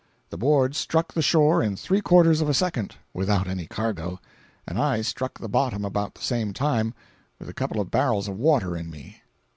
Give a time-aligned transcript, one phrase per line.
[0.31, 4.19] —The board struck the shore in three quarters of a second, without any cargo,
[4.67, 6.95] and I struck the bottom about the same time,
[7.37, 9.21] with a couple of barrels of water in me.